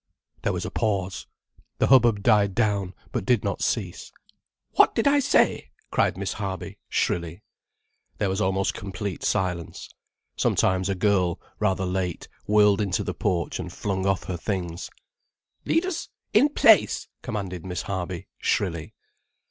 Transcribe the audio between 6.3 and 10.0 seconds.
Harby, shrilly. There was almost complete silence.